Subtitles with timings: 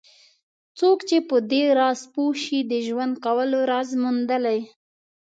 [0.79, 4.59] څوک چې په دې راز پوه شي د ژوند کولو راز موندلی.